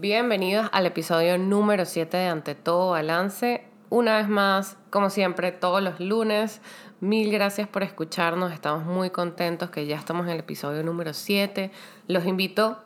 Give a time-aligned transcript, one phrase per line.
[0.00, 3.64] Bienvenidos al episodio número 7 de Ante Todo Balance.
[3.90, 6.60] Una vez más, como siempre, todos los lunes.
[7.00, 8.52] Mil gracias por escucharnos.
[8.52, 11.72] Estamos muy contentos que ya estamos en el episodio número 7.
[12.06, 12.78] Los invito,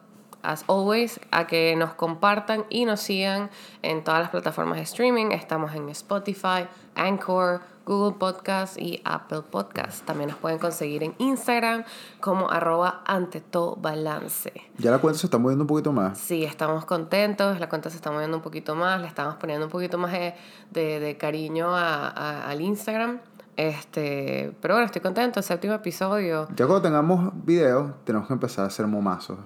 [0.42, 3.50] as always, a que nos compartan y nos sigan
[3.82, 5.32] en todas las plataformas de streaming.
[5.32, 10.04] Estamos en Spotify, Anchor, Google Podcast y Apple Podcast.
[10.04, 11.84] También nos pueden conseguir en Instagram
[12.20, 14.52] como arroba ante todo balance.
[14.78, 16.18] Ya la cuenta se está moviendo un poquito más.
[16.18, 19.72] Sí, estamos contentos, la cuenta se está moviendo un poquito más, le estamos poniendo un
[19.72, 20.34] poquito más de,
[20.70, 23.20] de, de cariño a, a, al Instagram.
[23.56, 26.48] Este, pero bueno, estoy contento, séptimo episodio.
[26.56, 29.38] Ya cuando tengamos videos, tenemos que empezar a hacer momazos.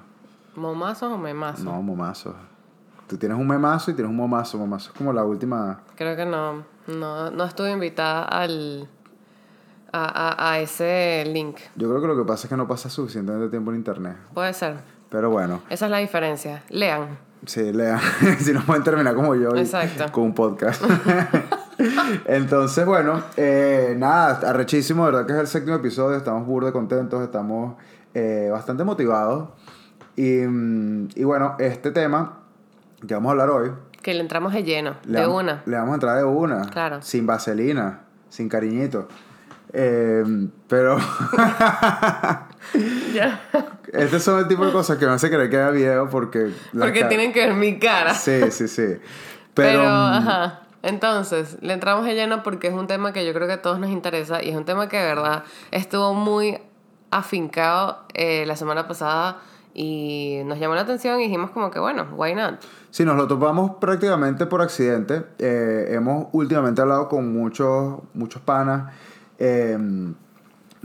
[0.54, 1.64] ¿Momazos o memazos?
[1.64, 2.34] No, momazos.
[3.06, 4.58] Tú tienes un memazo y tienes un momazo.
[4.58, 5.80] Momazo es como la última.
[5.96, 6.64] Creo que no.
[6.88, 8.88] No, no estuve invitada al.
[9.92, 10.04] A,
[10.48, 11.56] a, a ese link.
[11.76, 14.16] Yo creo que lo que pasa es que no pasa suficientemente tiempo en internet.
[14.34, 14.76] Puede ser.
[15.08, 16.64] Pero bueno, Esa es la diferencia.
[16.68, 17.16] Lean.
[17.46, 17.98] sí, lean.
[18.40, 20.10] si no pueden terminar como yo Exacto.
[20.12, 20.82] con un podcast.
[22.26, 26.16] Entonces, bueno, eh, nada, arrechísimo, de verdad que es el séptimo episodio.
[26.16, 27.76] Estamos burde contentos, estamos
[28.12, 29.48] eh, bastante motivados.
[30.16, 32.40] Y, mm, y bueno, este tema
[33.06, 33.72] que vamos a hablar hoy.
[34.02, 34.96] Que le entramos de lleno.
[35.04, 35.62] Le de una.
[35.66, 36.62] Le vamos a entrar de una.
[36.70, 37.02] Claro.
[37.02, 39.08] Sin vaselina, sin cariñito.
[39.72, 40.24] Eh,
[40.68, 40.96] pero
[43.12, 43.40] Ya.
[43.92, 46.52] este son el tipo de cosas que no se cree que haga video porque...
[46.72, 48.14] Porque tienen que ver mi cara.
[48.14, 48.82] Sí, sí, sí.
[49.54, 50.60] Pero, Pero, mm, ajá.
[50.82, 53.78] Entonces, le entramos de lleno porque es un tema que yo creo que a todos
[53.78, 56.58] nos interesa y es un tema que de verdad estuvo muy
[57.10, 59.38] afincado eh, la semana pasada
[59.78, 62.54] y nos llamó la atención y dijimos como que bueno, why not?
[62.90, 65.22] Sí, nos lo topamos prácticamente por accidente.
[65.38, 68.90] Eh, hemos últimamente hablado con muchos, muchos panas,
[69.38, 69.76] eh,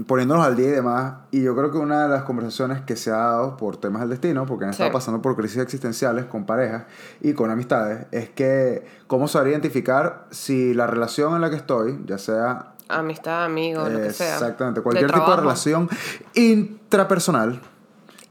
[0.06, 1.14] poniéndonos al día y demás.
[1.32, 4.10] Y yo creo que una de las conversaciones que se ha dado por temas del
[4.10, 4.82] destino, porque han Sí.
[4.84, 6.84] estado pasando por crisis existenciales con parejas
[7.22, 11.98] y con amistades, es que cómo saber identificar si la relación en la que estoy,
[12.06, 14.34] ya sea Amistad, amigo, lo que sea.
[14.34, 15.88] Exactamente, cualquier tipo de relación
[16.34, 17.62] intrapersonal.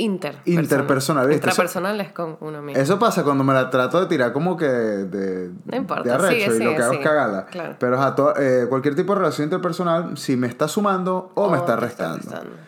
[0.00, 0.36] Inter.
[0.44, 2.80] Interpersonal, es con uno mismo.
[2.80, 6.52] Eso pasa cuando me la trato de tirar como que de, No importa, de arrecho
[6.52, 7.44] sigue, y lo que hago es.
[7.50, 7.76] Claro.
[7.78, 11.58] Pero a to- eh, cualquier tipo de relación interpersonal, si me está sumando o, me
[11.58, 12.20] está restando.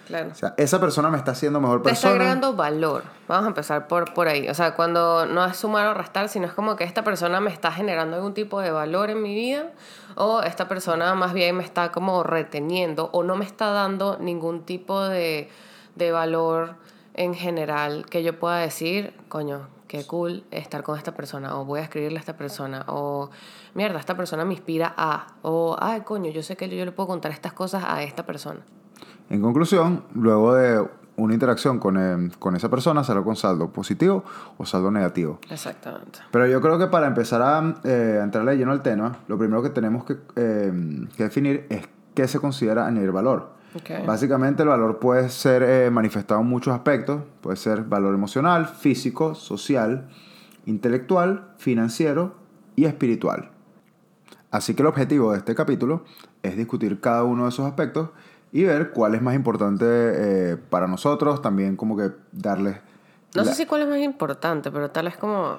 [0.06, 0.30] Claro.
[0.30, 2.14] O sea, esa persona me está haciendo mejor Te está persona.
[2.24, 3.02] agregando valor.
[3.28, 4.48] Vamos a empezar por, por ahí.
[4.48, 7.50] O sea, cuando no es sumar o restar, sino es como que esta persona me
[7.50, 9.70] está generando algún tipo de valor en mi vida
[10.16, 14.64] o esta persona más bien me está como reteniendo o no me está dando ningún
[14.64, 15.48] tipo de,
[15.94, 16.74] de valor
[17.14, 21.80] en general que yo pueda decir, coño, qué cool estar con esta persona o voy
[21.80, 23.30] a escribirle a esta persona o
[23.74, 27.08] mierda, esta persona me inspira a o ay, coño, yo sé que yo le puedo
[27.08, 28.60] contar estas cosas a esta persona.
[29.28, 34.24] En conclusión, luego de una interacción con, eh, con esa persona, salgo con saldo positivo
[34.56, 35.38] o saldo negativo.
[35.50, 36.20] Exactamente.
[36.30, 39.62] Pero yo creo que para empezar a eh, a entrarle lleno al tema, lo primero
[39.62, 43.61] que tenemos que, eh, que definir es qué se considera a nivel valor.
[43.74, 44.06] Ok.
[44.06, 47.22] Básicamente el valor puede ser eh, manifestado en muchos aspectos.
[47.40, 50.08] Puede ser valor emocional, físico, social,
[50.66, 52.34] intelectual, financiero
[52.76, 53.50] y espiritual.
[54.50, 56.04] Así que el objetivo de este capítulo
[56.42, 58.10] es discutir cada uno de esos aspectos
[58.52, 62.76] y ver cuál es más importante eh, para nosotros, también como que darles...
[63.34, 65.56] No la- sé si cuál es más importante, pero tal es como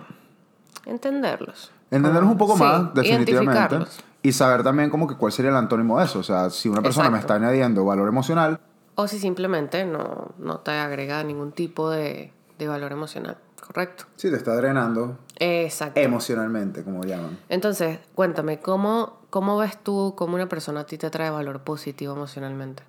[0.86, 1.72] entenderlos.
[1.90, 3.34] Entendernos un poco Sí, más, definitivamente.
[3.76, 4.04] identificarlos.
[4.24, 6.20] Y saber también como que cuál sería el antónimo de eso.
[6.20, 7.34] O sea, si una persona me Exacto.
[7.36, 8.60] está añadiendo valor emocional,
[8.96, 13.38] O si simplemente no, no te agrega ningún tipo de, de valor emocional.
[13.66, 14.06] Correcto.
[14.18, 16.00] sí te está drenando Exacto.
[16.00, 17.40] emocionalmente, como llaman.
[17.48, 22.14] Entonces, cuéntame, ¿cómo, ¿cómo ves tú cómo una persona a ti te trae valor positivo
[22.14, 22.84] emocionalmente?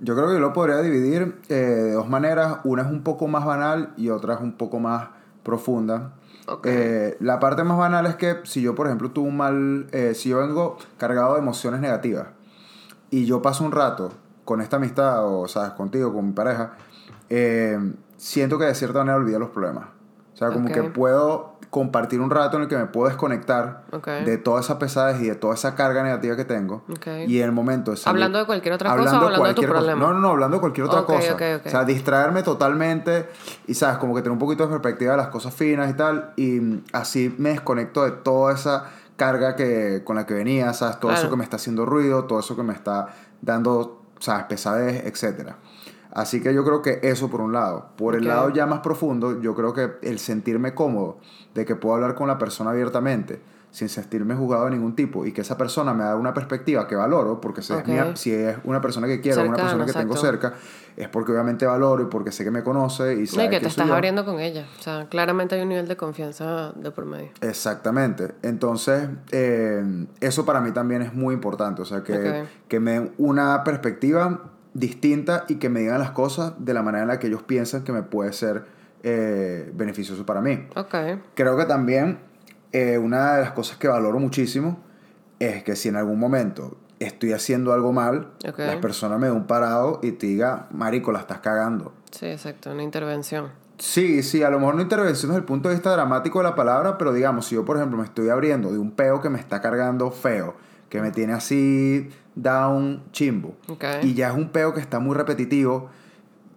[0.00, 2.58] Yo creo que yo lo podría dividir eh, de dos maneras.
[2.64, 5.08] Una es un poco más banal y otra es un poco más
[5.42, 6.12] profunda.
[6.64, 9.88] Eh, la parte más banal es que si yo, por ejemplo, tuve un mal...
[9.92, 12.28] eh, si yo vengo cargado de emociones negativas
[13.10, 14.12] y yo paso un rato
[14.44, 16.72] con esta amistad o, sabes, contigo, con mi pareja,
[17.28, 17.78] eh,
[18.16, 19.86] siento que de cierta manera olvidé los problemas.
[20.34, 24.08] O sea, como que puedo compartir un rato en el que me puedo desconectar Ok.
[24.08, 26.82] de toda esa pesadez y de toda esa carga negativa que tengo.
[26.90, 27.06] Ok.
[27.28, 29.54] Y en el momento de salir- ¿Hablando de cualquier otra cosa Hablando o hablando de
[29.54, 29.72] tu cosa.
[29.74, 30.00] problema?
[30.00, 31.34] No, no, no, hablando de cualquier otra Ok, cosa.
[31.64, 33.28] O sea, distraerme totalmente
[33.68, 33.98] y, ¿sabes?
[33.98, 36.32] Como que tener un poquito de perspectiva de las cosas finas y tal.
[36.36, 38.86] Y mm, así me desconecto de toda esa
[39.16, 40.98] carga que, con la que venía, ¿sabes?
[40.98, 41.30] Todo eso Claro.
[41.30, 43.08] que me está haciendo ruido, todo eso que me está
[43.42, 44.46] dando, ¿sabes?
[44.46, 45.56] Pesadez, etcétera.
[46.12, 47.90] Así que yo creo que eso por un lado.
[47.96, 51.18] Por el lado ya más profundo, yo creo que el sentirme cómodo
[51.54, 53.40] de que puedo hablar con la persona abiertamente,
[53.70, 56.96] sin sentirme juzgado de ningún tipo, y que esa persona me da una perspectiva que
[56.96, 60.54] valoro, porque si, es, si es una persona que quiero, una persona que tengo cerca,
[60.96, 63.60] es porque obviamente valoro y porque sé que me conoce y No, sabe y que
[63.60, 63.94] te estás yo.
[63.94, 64.66] abriendo con ella.
[64.76, 67.30] O sea, claramente hay un nivel de confianza de por medio.
[67.40, 68.34] Exactamente.
[68.42, 71.82] Entonces, eh, eso para mí también es muy importante.
[71.82, 76.52] O sea, que, que me den una perspectiva distinta y que me digan las cosas
[76.58, 78.64] de la manera en la que ellos piensan que me puede ser
[79.02, 80.66] eh, beneficioso para mí.
[80.76, 80.94] Ok.
[81.34, 82.18] Creo que también
[82.72, 84.78] eh, una de las cosas que valoro muchísimo
[85.38, 88.58] es que si en algún momento estoy haciendo algo mal, Ok.
[88.58, 91.94] la persona me dé un parado y te diga, marico, la estás cagando.
[92.10, 93.48] Sí, exacto, una intervención.
[93.78, 96.54] Sí, sí, a lo mejor no intervención desde el punto de vista dramático de la
[96.54, 99.38] palabra, pero digamos, si yo, por ejemplo, me estoy abriendo de un peo que me
[99.38, 100.54] está cargando feo,
[100.90, 103.84] que me tiene así down chimbo, Ok.
[104.02, 105.90] y ya es un peo que está muy repetitivo,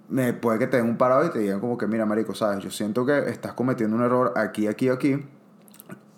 [0.09, 2.63] me puede que te den un parado y te digan como que, mira, marico, sabes,
[2.63, 5.25] yo siento que estás cometiendo un error aquí, aquí, aquí,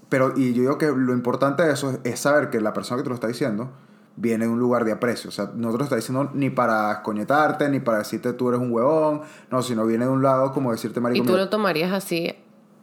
[0.09, 2.97] pero, y yo digo que lo importante de eso es, es saber que la persona
[2.97, 3.71] que te lo está diciendo
[4.17, 5.29] viene de un lugar de aprecio.
[5.29, 8.61] O sea, no te lo está diciendo ni para escoñetarte, ni para decirte tú eres
[8.61, 11.49] un huevón, no, sino viene de un lado como decirte, marico, ¿Y tú mira, lo
[11.49, 12.33] tomarías así,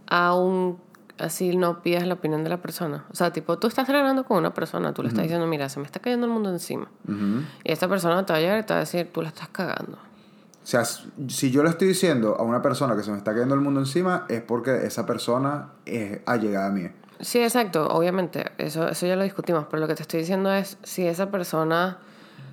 [0.09, 0.79] aún
[1.23, 3.05] así no pidas la opinión de la persona?
[3.11, 5.81] O sea, tipo, tú estás tratando con una persona, tú le estás diciendo, mira, se
[5.81, 6.89] me está cayendo el mundo encima.
[7.09, 7.43] Ujú.
[7.65, 9.49] Y esta persona te va a llegar y te va a decir, tú la estás
[9.49, 9.99] cagando.
[10.63, 13.55] O sea, si yo le estoy diciendo a una persona que se me está cayendo
[13.55, 16.89] el mundo encima, es porque esa persona es allegada a mí.
[17.21, 20.79] Sí, exacto, obviamente, eso, eso ya lo discutimos, pero lo que te estoy diciendo es,
[20.83, 21.99] si esa persona,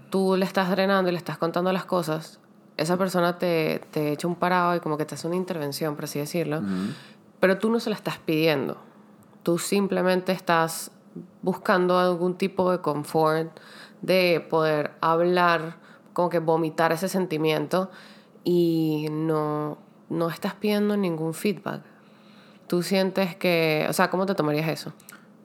[0.09, 2.39] tú le estás drenando y le estás contando las cosas,
[2.77, 6.05] esa persona te, te echa un parado y como que te hace una intervención, por
[6.05, 6.61] así decirlo,
[7.39, 8.77] pero tú no se la estás pidiendo,
[9.43, 10.91] tú simplemente estás
[11.41, 13.57] buscando algún tipo de confort,
[14.01, 15.77] de poder hablar,
[16.13, 17.89] como que vomitar ese sentimiento
[18.43, 19.77] y no,
[20.09, 21.83] no estás pidiendo ningún feedback.
[22.67, 24.93] Tú sientes que, o sea, ¿cómo te tomarías eso?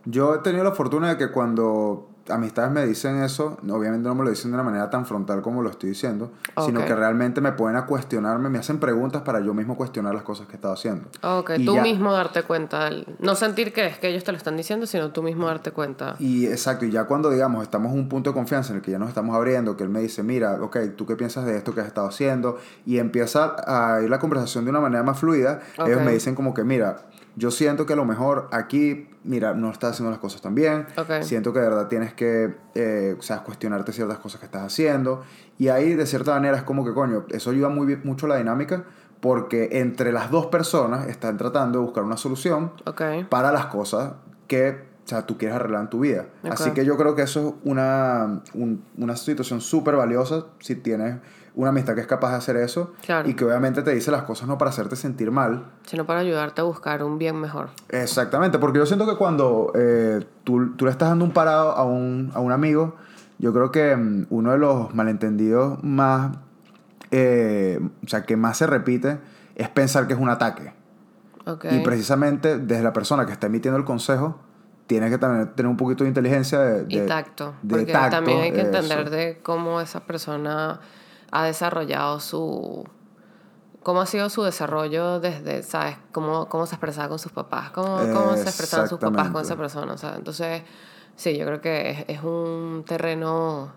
[0.05, 4.25] Yo he tenido la fortuna de que cuando amistades me dicen eso, obviamente no me
[4.25, 6.31] lo dicen de una manera tan frontal como lo estoy diciendo,
[6.65, 6.87] sino Ok.
[6.87, 10.47] que realmente me pueden a cuestionarme, me hacen preguntas para yo mismo cuestionar las cosas
[10.47, 11.09] que he estado haciendo.
[11.23, 14.33] Ok, Y tú ya- mismo darte cuenta, del- no sentir que es que ellos te
[14.33, 16.17] lo están diciendo, sino tú mismo darte cuenta.
[16.19, 18.91] Y exacto, y ya cuando digamos estamos en un punto de confianza en el que
[18.91, 21.75] ya nos estamos abriendo, que él me dice, mira, ok, ¿tú qué piensas de esto
[21.75, 22.59] que has estado haciendo?
[22.87, 26.05] Y empieza a ir la conversación de una manera más fluida, ellos Ok.
[26.05, 26.97] me dicen como que, mira,
[27.37, 30.87] yo siento que a lo mejor aquí, mira, no estás haciendo las cosas tan bien,
[31.25, 35.23] siento que de verdad tienes que, eh, sea, cuestionarte ciertas cosas que estás haciendo,
[35.59, 38.85] y ahí de cierta manera es como que, coño, eso ayuda muy mucho la dinámica,
[39.21, 42.73] porque entre las dos personas están tratando de buscar una solución
[43.29, 44.13] para las cosas
[44.49, 46.27] que o sea, tú quieres arreglar en tu vida.
[46.55, 51.17] Así que yo creo que eso es una, un- una situación súper valiosa si tienes
[51.57, 53.29] una amistad que es capaz de hacer eso Claro.
[53.29, 55.65] y que obviamente te dice las cosas no para hacerte sentir mal.
[55.87, 57.69] sino para ayudarte a buscar un bien mejor.
[57.91, 61.85] Exactamente, porque yo siento que cuando eh, tú, tú le estás dando un parado a
[61.85, 62.97] un, a un amigo,
[63.39, 66.37] yo creo que mm, uno de los malentendidos más,
[67.11, 69.19] eh, o sea, que más se repite
[69.55, 70.73] es pensar que es un ataque.
[71.47, 71.67] Ok.
[71.71, 74.41] Y precisamente desde la persona que está emitiendo el consejo,
[74.87, 78.17] tienes que también tener un poquito de inteligencia de, y de- tacto, de porque tacto,
[78.17, 78.67] también hay que eso.
[78.71, 80.81] entender de cómo esa persona
[81.35, 82.85] ha desarrollado su
[83.83, 85.97] cómo ha sido su desarrollo desde, ¿sabes?
[86.13, 89.57] Cómo, cómo se expresaba con sus papás, cómo, cómo se expresaban sus papás con esa
[89.57, 89.93] persona.
[89.93, 90.63] O sea, entonces,
[91.17, 93.73] sí, yo creo que es, es un terreno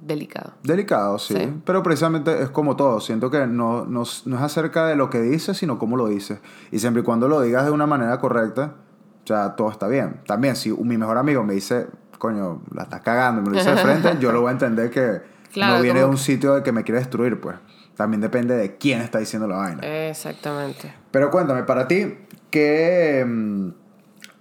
[0.00, 0.52] delicado.
[0.62, 1.34] Delicado, sí.
[1.34, 1.52] Sí.
[1.66, 3.00] Pero precisamente es como todo.
[3.00, 6.38] Siento que no, no, no es acerca de lo que dices, sino cómo lo dices.
[6.70, 8.76] Y siempre y cuando lo digas de una manera correcta,
[9.24, 10.22] o sea, todo está bien.
[10.26, 13.76] También, si mi mejor amigo me dice, coño, la estás cagando, me lo dice de
[13.76, 16.72] frente, yo lo voy a entender que Claro, no viene de un sitio de que
[16.72, 17.56] me quiere destruir, pues.
[17.96, 20.08] También depende de quién está diciendo la vaina.
[20.08, 20.94] Exactamente.
[21.10, 22.16] Pero cuéntame, para ti,
[22.50, 23.68] ¿qué, mm,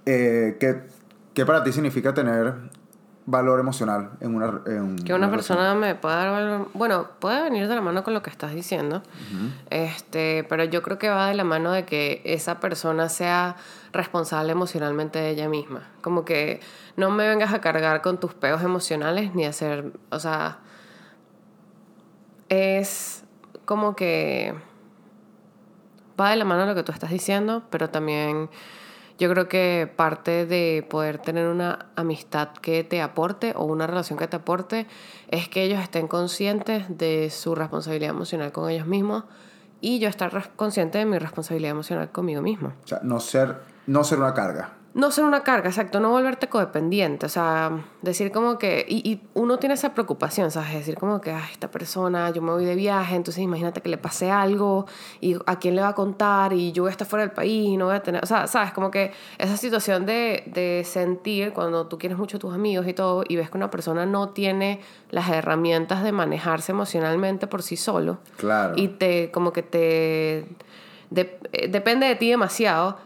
[0.05, 0.83] eh, qué,
[1.33, 2.55] qué para ti significa tener
[3.25, 6.69] valor emocional en una en Que una persona me pueda dar valor.
[6.73, 9.03] Bueno, puede venir de la mano con lo que estás diciendo.
[9.69, 13.55] este, pero yo creo que va de la mano de que esa persona sea
[13.93, 15.87] responsable emocionalmente de ella misma.
[16.01, 16.61] Como que
[16.97, 19.91] no me vengas a cargar con tus peos emocionales ni hacer.
[20.09, 20.59] O sea.
[22.51, 23.23] Es
[23.63, 24.53] como que.
[26.19, 28.49] Va de la mano lo que tú estás diciendo, pero también
[29.17, 34.19] yo creo que parte de poder tener una amistad que te aporte o una relación
[34.19, 34.87] que te aporte
[35.29, 39.23] es que ellos estén conscientes de su responsabilidad emocional con ellos mismos
[39.79, 42.73] y yo estar consciente de mi responsabilidad emocional conmigo mismo.
[42.83, 44.73] O sea, no ser, no ser una carga.
[44.93, 49.21] No ser una carga, exacto, no volverte codependiente, o sea, decir como que, y, y
[49.35, 50.73] uno tiene esa preocupación, ¿sabes?
[50.73, 53.97] Decir como que, ay, esta persona, yo me voy de viaje, entonces imagínate que le
[53.97, 54.85] pase algo
[55.21, 57.67] y a quién le va a contar y yo voy a estar fuera del país
[57.69, 58.73] y no voy a tener, o sea, ¿sabes?
[58.73, 62.93] Como que esa situación de, de sentir cuando tú quieres mucho a tus amigos y
[62.93, 67.77] todo y ves que una persona no tiene las herramientas de manejarse emocionalmente por sí
[67.77, 68.73] solo Claro.
[68.75, 70.45] y te, como que te,
[71.11, 72.97] de- eh, depende de ti demasiado,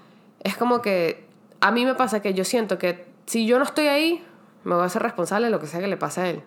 [0.44, 1.25] es como que
[1.62, 4.26] a mí me pasa que yo siento que si yo no estoy ahí,
[4.64, 6.44] me voy a hacer responsable de lo que sea que le pase a él.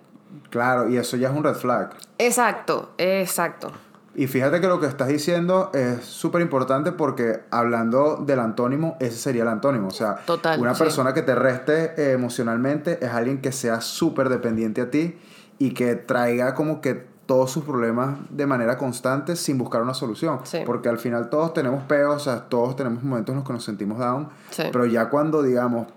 [0.50, 1.91] Claro, y eso ya es un red flag.
[2.19, 3.73] Exacto, exacto.
[4.15, 9.17] Y fíjate que lo que estás diciendo es súper importante porque hablando del antónimo, ese
[9.17, 9.88] sería el antónimo.
[9.88, 10.83] O sea, Total, una sí.
[10.83, 15.17] persona que te reste eh, emocionalmente es alguien que sea súper dependiente a ti
[15.59, 20.40] y que traiga como que todos sus problemas de manera constante sin buscar una solución.
[20.44, 20.61] Sí.
[20.64, 23.64] Porque al final todos tenemos peos, o sea, todos tenemos momentos en los que nos
[23.64, 24.30] sentimos down.
[24.50, 24.62] Sí.
[24.73, 25.88] Pero ya cuando, digamos,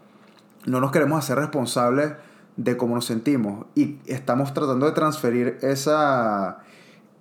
[0.65, 2.11] no nos queremos hacer responsables
[2.57, 6.59] de cómo nos sentimos y estamos tratando de transferir esa,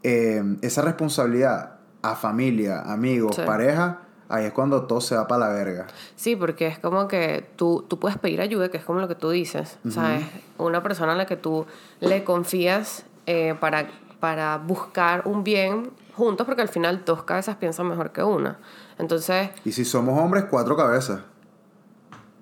[0.02, 3.42] eh, esa responsabilidad a familia, amigos, Sí.
[3.46, 5.86] pareja, ahí es cuando todo se va para la verga.
[6.16, 9.14] Sí, porque es como que tú, tú puedes pedir ayuda, que es como lo que
[9.14, 10.24] tú dices, ¿sabes?
[10.58, 11.64] Una persona a la que tú
[12.00, 17.86] le confías eh, para, para buscar un bien juntos, porque al final dos cabezas piensan
[17.88, 18.58] mejor que una.
[18.98, 21.20] Entonces, Y si somos hombres, cuatro cabezas.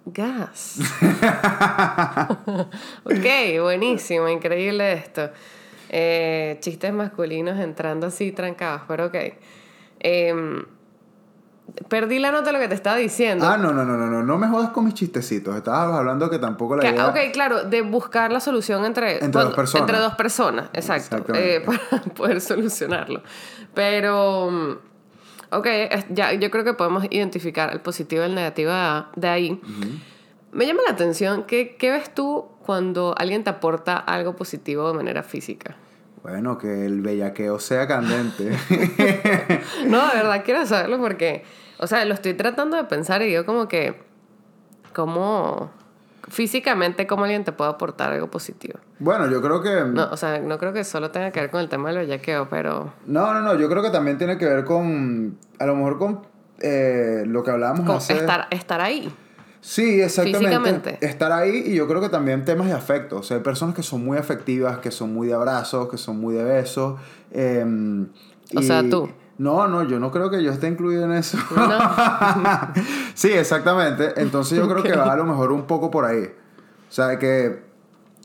[0.07, 0.79] gas.
[3.05, 5.31] ok, buenísimo, increíble esto.
[5.91, 9.17] Eh, chistes masculinos entrando así trancados, pero ok.
[10.01, 10.65] Em,
[11.89, 13.47] perdí la nota de lo que te estaba diciendo.
[13.47, 15.57] Ah, no, no, no, no, no, no me jodas con mis chistecitos.
[15.57, 17.07] Estabas hablando que tampoco la Que- idea...
[17.09, 19.89] ok, claro, de buscar la solución entre, Entre dos personas.
[19.89, 21.35] Entre dos personas, exacto.
[21.35, 23.23] Eh, para poder solucionarlo.
[23.75, 24.73] Pero, mm,
[25.51, 25.67] ok,
[26.11, 28.73] ya, yo creo que podemos identificar el positivo y el negativo
[29.17, 29.61] de, ahí.
[30.53, 34.95] Me llama la atención, ¿qué, ¿qué ves tú cuando alguien te aporta algo positivo de
[34.95, 35.77] manera física?
[36.23, 38.51] Bueno, que el bellaqueo sea candente.
[39.87, 41.45] No, de verdad quiero saberlo porque,
[41.79, 44.01] o sea, lo estoy tratando de pensar y digo como que,
[44.93, 45.71] ¿cómo,
[46.29, 48.79] físicamente, cómo alguien te puede aportar algo positivo?
[48.99, 49.85] bueno, yo creo que...
[49.85, 52.49] No, o sea, no creo que solo tenga que ver con el tema del bellaqueo,
[52.49, 55.99] pero No, no, no, yo creo que también tiene que ver con, a lo mejor
[55.99, 56.27] con
[56.61, 58.15] eh, lo que hablábamos con hace...
[58.15, 59.15] estar, estar ahí.
[59.61, 60.99] Sí, exactamente.
[61.01, 63.17] Estar ahí y yo creo que también temas de afecto.
[63.19, 66.21] O sea, hay personas que son muy afectivas, que son muy de abrazos, que son
[66.21, 66.99] muy de besos.
[67.33, 67.65] eh,
[68.55, 69.09] O y- sea, tú.
[69.39, 71.39] No, no, yo no creo que yo esté incluido en eso.
[71.55, 71.69] No.
[73.15, 74.15] sí, exactamente.
[74.21, 76.25] Entonces yo creo que va a lo mejor un poco por ahí.
[76.25, 77.63] O sea, que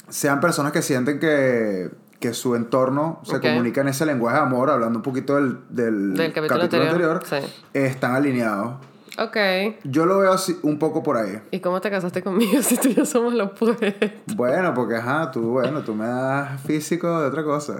[0.09, 4.69] sean personas que sienten que, que su entorno se comunica en ese lenguaje de amor,
[4.71, 7.35] hablando un poquito del, del, Del capítulo anterior, sí.
[7.73, 8.75] están alineados.
[9.19, 9.37] Ok.
[9.83, 11.39] Yo lo veo así, un poco por ahí.
[11.51, 13.93] ¿Y cómo te casaste conmigo si tú y yo somos los puestos?
[14.35, 17.75] Bueno, porque ajá, tú, bueno, tú me das físico de otra cosa.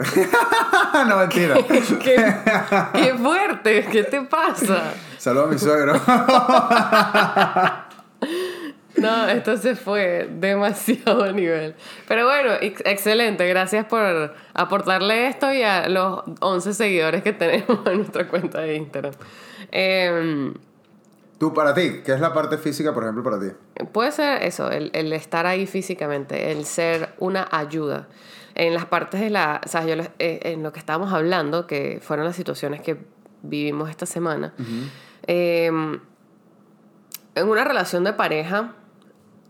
[1.08, 1.56] no, mentira.
[1.68, 2.36] ¿Qué,
[2.94, 4.94] qué fuerte, ¿qué te pasa?
[5.18, 5.94] Saludos a mi suegro.
[8.96, 11.75] No, esto se fue demasiado nivel.
[12.08, 13.48] Pero bueno, ex- excelente.
[13.48, 18.75] Gracias por aportarle esto y a los 11 seguidores que tenemos en nuestra cuenta de
[18.75, 19.13] Instagram.
[19.72, 20.54] Em,
[21.44, 23.48] tú, para ti, ¿qué es la parte física, por ejemplo, para ti?
[23.92, 28.08] Puede ser eso, el, el estar ahí físicamente, el ser una ayuda.
[28.56, 32.00] En las partes de la, o sea, yo eh, en lo que estábamos hablando, que
[32.02, 32.98] fueron las situaciones que
[33.42, 34.54] vivimos esta semana,
[35.28, 36.02] eh, en
[37.50, 38.76] una relación de pareja,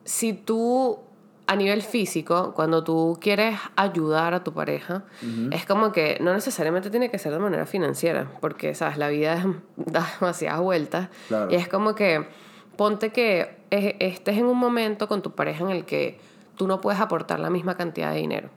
[0.03, 0.99] si tú
[1.45, 5.03] a nivel físico, cuando tú quieres ayudar a tu pareja,
[5.51, 9.43] es como que no necesariamente tiene que ser de manera financiera, porque, sabes, la vida
[9.75, 11.09] da demasiadas vueltas.
[11.27, 11.51] Claro.
[11.51, 12.27] Y es como que
[12.77, 16.17] ponte que es- estés en un momento con tu pareja en el que
[16.55, 18.49] tú no puedes aportar la misma cantidad de dinero,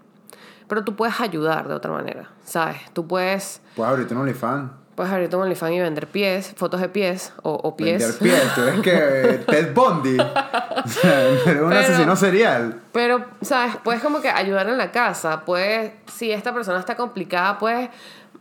[0.68, 2.78] pero tú puedes ayudar de otra manera, ¿sabes?
[2.92, 4.70] Tú puedes, Pues ahorita un OnlyFans.
[4.96, 8.02] Puedes abrir un OnlyFans y vender pies, fotos de pies o, o pies.
[8.20, 8.54] Vender pies.
[8.54, 10.16] Tú eres que Ted Bundy.
[10.18, 12.80] O sea, eres un Pero- asesino serial.
[12.92, 13.76] Pero, ¿sabes?
[13.84, 15.42] Puedes como que ayudar en la casa.
[15.44, 17.90] Puedes, si esta persona está complicada, puedes,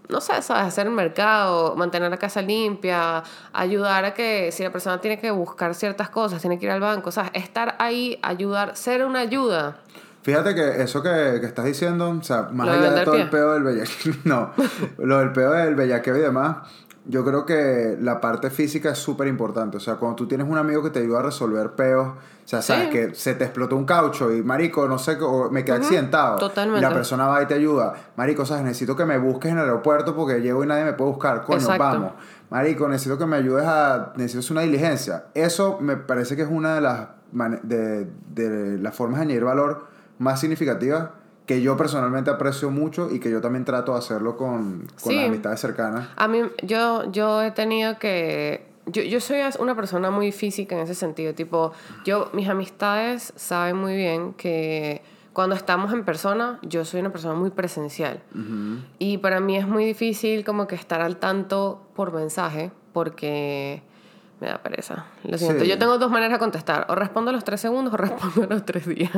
[0.09, 0.67] no sé, ¿sabes?
[0.67, 3.21] Hacer el mercado, mantener la casa limpia,
[3.53, 6.79] ayudar a que si la persona tiene que buscar ciertas cosas, tiene que ir al
[6.79, 7.31] banco, ¿sabes?
[7.33, 9.77] Estar ahí, ayudar, ser una ayuda.
[10.25, 13.53] Fíjate que eso que, que estás diciendo, o sea, más allá de todo el pedo
[13.53, 14.53] del bellaqueo, no,
[14.98, 16.58] lo del pedo del bellaqueo y demás,
[17.08, 19.77] yo creo que la parte física es súper importante.
[19.77, 22.63] O sea, cuando tú tienes un amigo que te ayuda a resolver peos, o sea,
[22.63, 22.89] sabes Sí.
[22.89, 26.39] que se te explotó un caucho y marico, no sé, o me quedé accidentado.
[26.39, 26.79] totalmente.
[26.79, 27.94] Y la persona va y te ayuda.
[28.17, 31.12] Marico, sabes, necesito que me busques en el aeropuerto porque llego y nadie me puede
[31.12, 31.44] buscar.
[31.44, 31.84] Coño, Exacto.
[31.84, 32.12] vamos.
[32.50, 34.13] Marico, necesito que me ayudes a.
[34.15, 35.25] Necesito una diligencia.
[35.36, 37.08] Eso me parece que es una de las
[37.62, 41.10] de, de las formas de añadir valor más significativas
[41.45, 45.15] que yo personalmente aprecio mucho y que yo también trato de hacerlo con, con Sí.
[45.15, 46.10] las amistades cercanas.
[46.15, 48.65] A mí, yo, yo he tenido que...
[48.88, 51.34] Yo, yo soy una persona muy física en ese sentido.
[51.34, 51.72] Tipo,
[52.05, 55.01] yo, mis amistades saben muy bien que
[55.34, 58.22] cuando estamos en persona, yo soy una persona muy presencial.
[59.00, 63.81] Y para mí es muy difícil como que estar al tanto por mensaje porque
[64.42, 65.06] me da pereza.
[65.24, 65.63] Lo siento.
[65.63, 65.70] Sí.
[65.70, 66.86] Yo tengo dos maneras de contestar.
[66.89, 69.12] O respondo a los tres segundos o respondo a los tres días.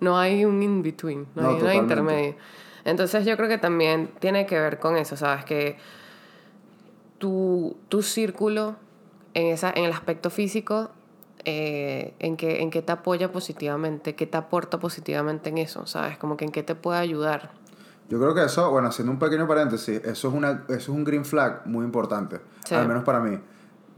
[0.00, 1.26] No hay un in-between.
[1.34, 2.34] No, No, hay, no hay intermedio.
[2.84, 5.44] Entonces yo creo que también tiene que ver con eso, ¿sabes?
[5.44, 5.76] Que
[7.18, 8.76] tu, tu círculo
[9.34, 10.90] en, esa, en el aspecto físico,
[11.44, 16.18] eh, en, que, en qué te apoya positivamente, qué te aporta positivamente en eso, ¿sabes?
[16.18, 17.50] Como que en qué te puede ayudar.
[18.08, 21.04] Yo creo que eso, bueno, haciendo un pequeño paréntesis, eso es, una, eso es un
[21.04, 22.74] green flag muy importante, Sí.
[22.74, 23.38] al menos para mí.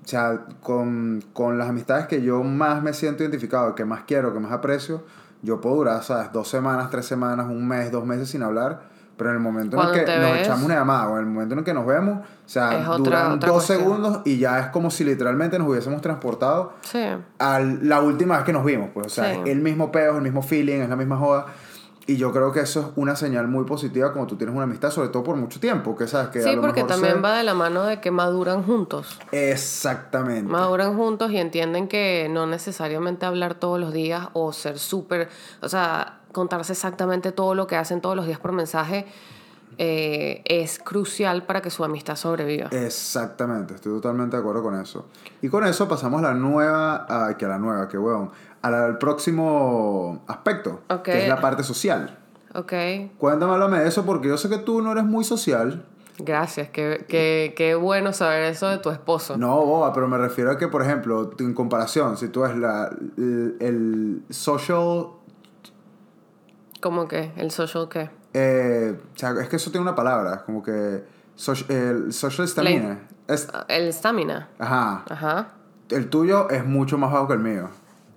[0.05, 4.33] O sea, con, con las amistades que yo más me siento identificado, que más quiero,
[4.33, 5.05] que más aprecio,
[5.43, 6.33] yo puedo durar, ¿sabes?
[6.33, 9.89] Dos semanas, tres semanas, un mes, dos meses sin hablar, pero en el momento en
[9.89, 11.87] el que nos ves- echamos una llamada o en el momento en el que nos
[11.87, 13.79] vemos, o sea, otra- duran otra dos cuestión.
[13.81, 17.03] segundos y ya es como si literalmente nos hubiésemos transportado Sí.
[17.39, 19.41] a la última vez que nos vimos, pues, o sea, Sí.
[19.45, 21.47] es el mismo peo, es el mismo feeling, es la misma joda.
[22.07, 24.91] Y yo creo que eso es una señal muy positiva cuando tú tienes una amistad,
[24.91, 27.21] sobre todo por mucho tiempo, que sabes que a Sí, lo porque mejor también se-
[27.21, 29.19] va de la mano de que maduran juntos.
[29.31, 30.51] Exactamente.
[30.51, 35.29] Maduran juntos y entienden que no necesariamente hablar todos los días o ser súper,
[35.63, 39.07] o sea, contarse exactamente todo lo que hacen todos los días por mensaje
[39.79, 42.69] eh, es crucial para que su amistad sobreviva.
[42.71, 45.07] Exactamente, estoy totalmente de acuerdo con eso.
[45.43, 48.31] Y con eso pasamos a la nueva, a, que a la nueva, que huevón,
[48.63, 51.03] al, próximo aspecto, Ok.
[51.03, 52.17] que es la parte social.
[52.55, 52.73] Ok,
[53.19, 55.85] Cuéntame, háblame de eso, porque yo sé que tú no eres muy social.
[56.19, 59.37] gracias, qué, qué, qué bueno saber eso de tu esposo.
[59.37, 62.91] No, boba, pero me refiero a que, por ejemplo, en comparación, si tú ves la,
[63.17, 65.07] el, el social
[66.81, 67.33] ¿Cómo que?
[67.37, 68.11] ¿El social qué?
[68.33, 71.05] Eh, o sea, es que eso tiene una palabra, como que
[71.37, 73.01] soci- el social stamina.
[73.29, 74.49] Es, El stamina.
[74.59, 75.05] ajá.
[75.09, 75.49] Ajá,
[75.91, 77.69] El tuyo es mucho más bajo que el mío.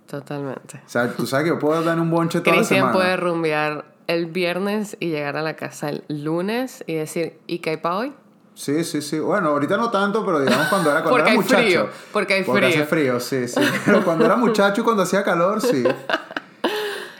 [0.06, 0.80] Totalmente.
[0.84, 2.92] O sea, tú sabes que yo puedo dar un bonche toda la semana.
[2.92, 7.70] puede rumbear el viernes y llegar a la casa el lunes y decir, ¿y qué
[7.70, 8.12] hay para hoy?
[8.54, 9.18] Sí, sí, sí.
[9.18, 11.62] Bueno, ahorita no tanto, pero digamos cuando era, cuando Porque era hay muchacho.
[11.62, 12.76] frío, porque hay Porque frío.
[12.82, 13.60] hace frío, sí, sí.
[13.84, 15.82] Pero cuando era muchacho y cuando hacía calor, sí.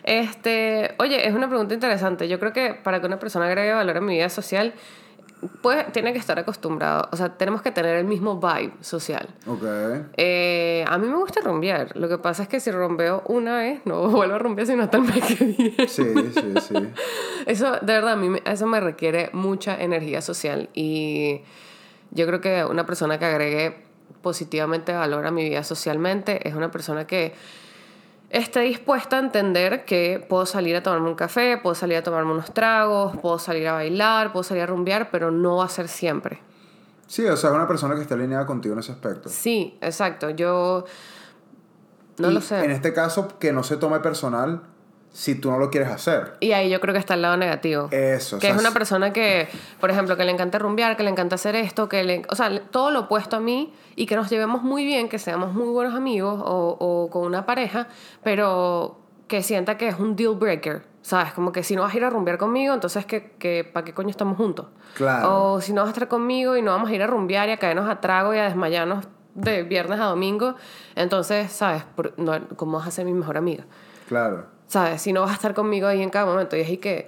[0.05, 2.29] Este, oye, es una pregunta interesante.
[2.29, 4.75] Yo creo que para que una persona agregue valor a mi vida social,
[5.63, 9.29] pues tiene que estar acostumbrado, o sea, tenemos que tener el mismo vibe social.
[9.47, 9.65] Ok.
[10.17, 11.97] Eh, a mí me gusta rumbear.
[11.97, 14.99] Lo que pasa es que si rompeo una vez, no vuelvo a rumbear sino hasta
[14.99, 15.89] el mes que viene.
[15.89, 16.05] Sí,
[16.35, 16.75] sí, sí.
[17.47, 20.71] Eso, de verdad, a mí eso me requiere mucha energía social.
[20.73, 21.43] Y
[22.11, 23.85] yo creo que una persona que agregue
[24.23, 27.35] positivamente valor a mi vida socialmente es una persona que
[28.35, 32.33] esté dispuesta a entender que puedo salir a tomarme un café, puedo salir a tomarme
[32.33, 35.87] unos tragos, puedo salir a bailar, puedo salir a rumbear, pero no va a ser
[35.89, 36.41] siempre.
[37.07, 39.29] Sí, o sea, es una persona que está alineada contigo en ese aspecto.
[39.29, 40.31] Sí, exacto.
[40.31, 40.85] Yo
[42.19, 42.65] no Y lo sé.
[42.65, 44.63] En este caso, que no se tome personal
[45.15, 46.35] si tú no lo quieres hacer.
[46.41, 47.89] Y ahí yo creo que está el lado negativo.
[47.93, 49.49] Eso, o Que sea, es una persona que,
[49.79, 52.23] por ejemplo, que le encanta rumbear, que le encanta hacer esto, que le...
[52.31, 55.55] O sea, todo lo opuesto a mí y que nos llevemos muy bien, que seamos
[55.55, 57.87] muy buenos amigos o, o con una pareja,
[58.25, 58.99] pero
[59.29, 60.83] que sienta que es un deal breaker.
[61.03, 61.33] ¿Sabes?
[61.35, 63.93] Como que si no vas a ir a rumbear conmigo, entonces, que, que, ¿para qué
[63.93, 64.67] coño estamos juntos?
[64.95, 65.53] Claro.
[65.53, 67.53] O si no vas a estar conmigo y no vamos a ir a rumbear y
[67.53, 70.55] a caernos a trago y a desmayarnos de viernes a domingo,
[70.97, 71.85] entonces, ¿sabes?
[71.95, 73.65] Por- no, ¿Cómo vas a ser mi mejor amiga?
[74.09, 74.47] Claro.
[74.67, 75.03] ¿Sabes?
[75.03, 76.57] Si no vas a estar conmigo ahí en cada momento.
[76.57, 77.07] Y es ahí que,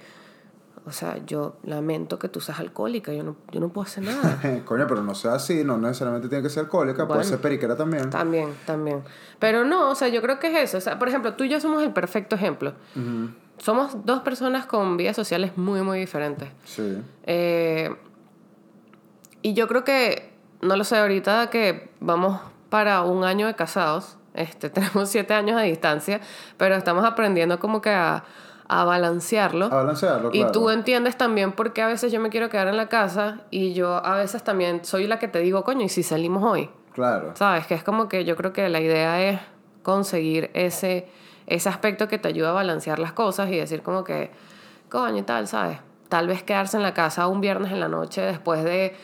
[0.85, 4.39] o sea, yo lamento que tú seas alcohólica, yo no, yo no puedo hacer nada.
[4.65, 8.09] Coño, pero no sea así, no necesariamente tiene que ser alcohólica, puede ser periquera también.
[8.09, 9.03] también, también.
[9.39, 10.77] Pero no, o sea, yo creo que es eso.
[10.77, 12.73] O sea, por ejemplo, tú y yo somos el perfecto ejemplo.
[13.57, 16.49] Somos dos personas con vidas sociales muy, muy diferentes.
[16.63, 17.01] Sí.
[17.23, 17.93] Eh,
[19.41, 22.39] y yo creo que, no lo sé, ahorita que vamos
[22.69, 26.21] para un año de casados, este, tenemos siete años de distancia,
[26.57, 28.23] pero estamos aprendiendo como que a,
[28.67, 29.65] a balancearlo.
[29.65, 30.51] A balancearlo, Y claro.
[30.51, 33.73] tú entiendes también por qué a veces yo me quiero quedar en la casa y
[33.73, 36.69] yo a veces también soy la que te digo, coño, ¿y si salimos hoy?
[36.93, 37.31] Claro.
[37.35, 37.67] ¿Sabes?
[37.67, 39.39] Que es como que yo creo que la idea es
[39.83, 41.07] conseguir ese,
[41.45, 44.31] ese aspecto que te ayuda a balancear las cosas y decir como que,
[44.89, 45.77] coño y tal, ¿sabes?
[46.09, 48.95] Tal vez quedarse en la casa un viernes en la noche después de,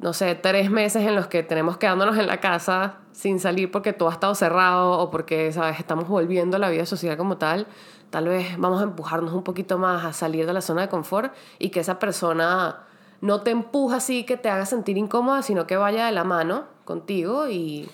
[0.00, 3.92] no sé, tres meses en los que tenemos quedándonos en la casa sin salir porque
[3.92, 5.78] todo ha estado cerrado o porque, ¿sabes?
[5.78, 7.66] Estamos volviendo a la vida social como tal.
[8.10, 11.32] Tal vez vamos a empujarnos un poquito más a salir de la zona de confort
[11.58, 12.84] y que esa persona
[13.20, 16.64] no te empuja así que te haga sentir incómoda, sino que vaya de la mano
[16.84, 17.90] contigo y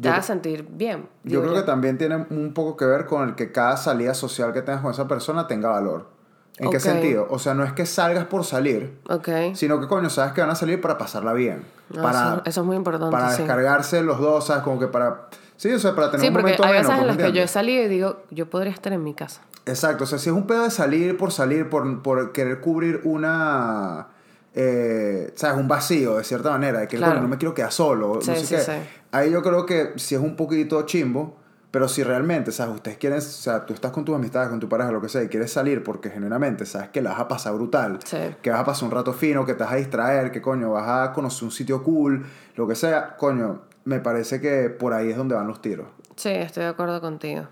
[0.00, 1.08] te haga sentir bien.
[1.22, 4.52] Yo creo que también tiene un poco que ver con el que cada salida social
[4.52, 6.15] que tengas con esa persona tenga valor.
[6.58, 7.26] ¿En qué sentido?
[7.30, 9.28] O sea, no es que salgas por salir, Ok.
[9.54, 11.64] sino que coño, sabes que van a salir para pasarla bien.
[11.90, 13.10] No, para, eso, eso es muy importante.
[13.12, 13.42] para sí.
[13.42, 14.62] descargarse los dos, ¿sabes?
[14.62, 15.28] Como que para...
[15.56, 17.32] Sí, o sea, para tener Sí, un porque momento hay veces en pues, las que
[17.32, 19.40] yo he salido y digo, yo podría estar en mi casa.
[19.66, 23.00] Exacto, o sea, si es un pedo de salir por salir, por, por querer cubrir
[23.04, 24.08] una...
[24.54, 25.58] Eh, ¿Sabes?
[25.58, 27.12] Un vacío, de cierta manera, de que Claro.
[27.14, 28.60] coño, no me quiero quedar solo, Sí, no sé sí, qué.
[28.62, 28.72] sí.
[29.12, 31.36] Ahí yo creo que si es un poquito chimbo,
[31.76, 32.76] pero si realmente, ¿sabes?
[32.76, 35.22] Ustedes quieren, o sea, tú estás con tus amistades, con tu pareja, lo que sea,
[35.22, 38.16] y quieres salir porque genuinamente sabes que la vas a pasar brutal, Sí.
[38.40, 40.88] que vas a pasar un rato fino, que te vas a distraer, que coño, vas
[41.10, 45.18] a conocer un sitio cool, lo que sea, coño, me parece que por ahí es
[45.18, 45.86] donde van los tiros.
[46.16, 47.46] Sí, estoy de acuerdo contigo.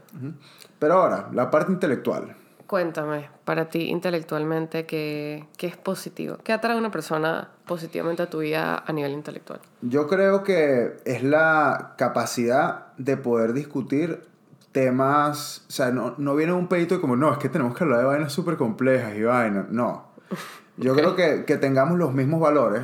[0.79, 2.35] Pero ahora, la parte intelectual.
[2.75, 6.39] Cuéntame, para ti intelectualmente, ¿qué, qué es positivo?
[6.43, 9.61] ¿Qué atrae a una persona positivamente a tu vida a nivel intelectual?
[9.81, 14.25] Yo creo que es la capacidad de poder discutir
[14.73, 18.01] temas, o sea, no, no viene un pedito como, no, es que tenemos que hablar
[18.01, 20.07] de vainas súper complejas y vainas, no.
[20.77, 20.99] Yo Ok.
[20.99, 22.83] creo que, que tengamos los mismos valores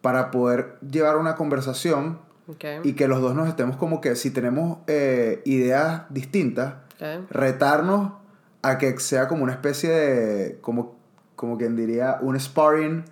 [0.00, 2.64] para poder llevar una conversación Ok.
[2.84, 7.28] y que los dos nos estemos como que si tenemos eh, ideas distintas, ok.
[7.30, 8.12] retarnos
[8.62, 10.96] a que sea como una especie de, como,
[11.36, 13.04] como quien diría, un sparring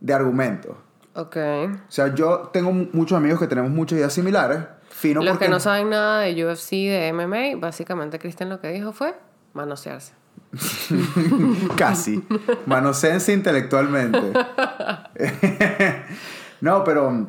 [0.00, 0.76] de argumentos.
[1.14, 1.36] Ok.
[1.36, 4.58] O sea, yo tengo mu- muchos amigos que tenemos muchas ideas similares.
[4.90, 8.68] Fino Los porque que no saben nada de UFC, de MMA, básicamente Cristian lo que
[8.68, 9.14] dijo fue
[9.52, 10.12] manosearse.
[11.76, 12.24] Casi.
[12.66, 14.20] Manosense intelectualmente.
[16.60, 17.26] no, pero um,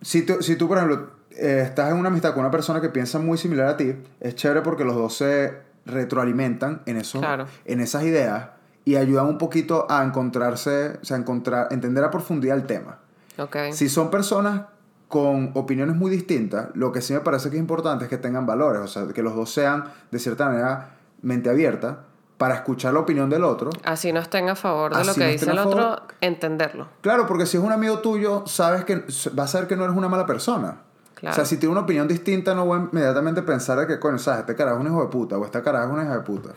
[0.00, 2.88] si tú, si tú, por ejemplo, eh, estás en una amistad con una persona que
[2.88, 5.52] piensa muy similar a ti, es chévere porque los dos se
[5.86, 7.46] retroalimentan en, eso, Claro.
[7.64, 8.48] en esas ideas
[8.84, 12.98] y ayudan un poquito a encontrarse, o sea, a encontrar, entender a profundidad el tema.
[13.38, 13.56] Ok.
[13.72, 14.62] Si son personas
[15.08, 18.46] con opiniones muy distintas, lo que sí me parece que es importante es que tengan
[18.46, 20.90] valores, o sea, que los dos sean de cierta manera
[21.22, 22.00] mente abierta
[22.38, 23.70] para escuchar la opinión del otro.
[23.84, 26.88] Así no estén a favor de lo que no dice el otro, entenderlo.
[27.00, 29.04] Claro, porque si es un amigo tuyo, sabes que
[29.38, 30.78] va a saber que no eres una mala persona.
[31.16, 31.32] Claro.
[31.32, 34.18] O sea, si tiene una opinión distinta, no voy a inmediatamente pensar de que, coño,
[34.18, 36.20] sabes, este carajo es un hijo de puta o esta carajo es una hija de
[36.20, 36.50] puta.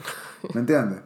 [0.53, 0.99] ¿Me entiendes?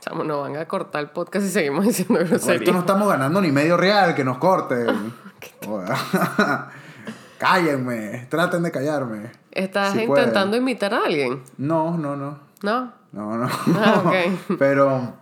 [0.00, 2.72] Chamo, nos van a cortar el podcast y seguimos diciendo Por esto groserías.
[2.74, 4.86] no estamos ganando ni medio real, que nos corten.
[7.38, 9.30] Cállenme, traten de callarme.
[9.50, 10.62] ¿Estás Si intentando pueden.
[10.62, 11.42] imitar a alguien?
[11.58, 12.38] No, no, no.
[12.62, 12.92] ¿No?
[13.12, 13.48] No, no.
[13.74, 14.12] Ah.
[14.58, 15.14] Pero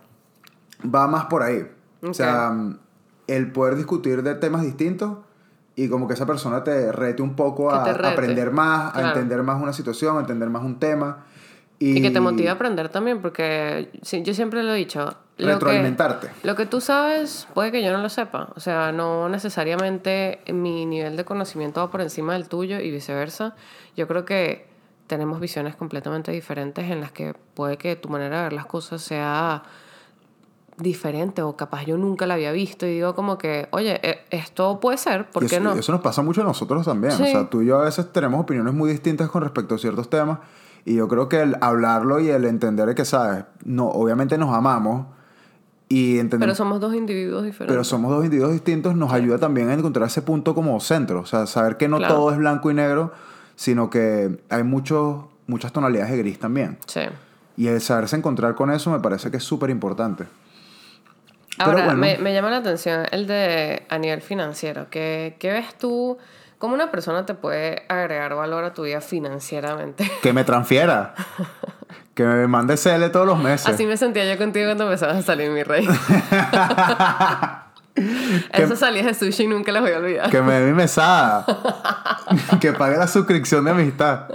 [0.93, 1.69] va más por ahí.
[2.01, 2.53] O sea,
[3.27, 5.17] el poder discutir de temas distintos
[5.75, 9.07] y como que esa persona te rete un poco a, aprender más, Claro.
[9.07, 11.25] a entender más una situación, a entender más un tema.
[11.79, 15.15] Y, Y que te motive a aprender también, porque yo siempre lo he dicho.
[15.37, 16.27] Lo Retroalimentarte.
[16.27, 18.53] Que, lo que tú sabes, puede que yo no lo sepa.
[18.55, 23.53] O sea, no necesariamente mi nivel de conocimiento va por encima del tuyo y viceversa.
[23.97, 24.67] Yo creo que
[25.07, 29.01] tenemos visiones completamente diferentes en las que puede que tu manera de ver las cosas
[29.01, 29.63] sea
[30.77, 34.79] diferente o capaz yo nunca la había visto y digo como que, oye, e- esto
[34.79, 35.73] puede ser, ¿por qué eso, no?
[35.73, 37.13] Eso nos pasa mucho a nosotros también.
[37.13, 40.09] O sea, tú y yo a veces tenemos opiniones muy distintas con respecto a ciertos
[40.09, 40.39] temas.
[40.83, 43.45] Y yo creo que el hablarlo y el entender que, ¿sabes?
[43.63, 45.07] No, obviamente nos amamos
[45.87, 47.73] y entendemos Pero somos dos individuos diferentes.
[47.73, 51.21] pero somos dos individuos distintos, nos ayuda también a encontrar ese punto como centro.
[51.21, 52.15] O sea, saber que no Claro.
[52.15, 53.11] todo es blanco y negro,
[53.55, 56.77] sino que hay muchos, muchas tonalidades de gris también.
[56.85, 57.01] Sí.
[57.57, 60.25] Y el saberse encontrar con eso me parece que es súper importante.
[61.57, 61.99] Ahora, bueno.
[61.99, 64.87] me, me llama la atención el de a nivel financiero.
[64.89, 66.17] ¿Qué, qué ves tú?
[66.57, 70.09] ¿Cómo una persona te puede agregar valor a tu vida financieramente?
[70.21, 71.13] Que me transfiera.
[72.13, 73.67] que me mande CL todos los meses.
[73.67, 75.85] Así me sentía yo contigo cuando empezabas a salir, mi rey.
[78.51, 80.29] Esas salidas de sushi nunca las voy a olvidar.
[80.29, 81.45] Que me dé mi mesada.
[82.59, 84.27] que pague la suscripción de amistad.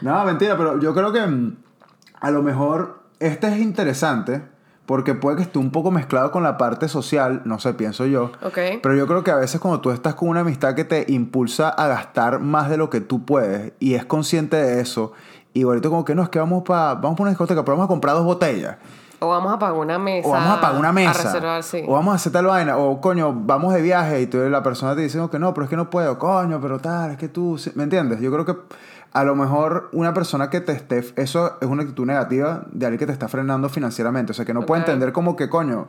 [0.00, 1.56] No, mentira, pero yo creo que mm,
[2.20, 4.42] a lo mejor este es interesante
[4.86, 8.32] porque puede que esté un poco mezclado con la parte social, no sé, pienso yo.
[8.54, 11.68] Pero yo creo que a veces cuando tú estás con una amistad que te impulsa
[11.68, 15.12] a gastar más de lo que tú puedes y es consciente de eso
[15.54, 17.84] y ahorita como que no, es que vamos para vamos pa una discoteca, pero vamos
[17.84, 18.76] a comprar dos botellas.
[19.20, 20.28] O vamos a pagar una mesa.
[20.28, 21.10] O vamos a pagar una mesa.
[21.10, 21.84] A reservar, sí.
[21.86, 22.76] O vamos a hacer tal vaina.
[22.76, 25.70] O coño, vamos de viaje y tú, la persona te dice que no, pero es
[25.70, 26.18] que no puedo.
[26.18, 27.56] Coño, pero tal, es que tú.
[27.56, 28.20] sí", ¿Me entiendes?
[28.20, 28.56] Yo creo que
[29.14, 31.04] a lo mejor una persona que te esté.
[31.16, 34.32] Eso es una actitud negativa de alguien que te está frenando financieramente.
[34.32, 35.88] O sea, que no puede entender como que coño.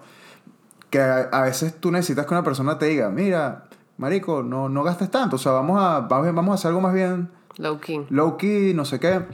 [0.91, 3.65] Que a, a veces tú necesitas que una persona te diga, mira,
[3.97, 5.37] marico, no, no gastes tanto.
[5.37, 8.05] O sea, vamos a, vamos, vamos a hacer algo más bien Low key.
[8.09, 9.25] low key, no sé qué.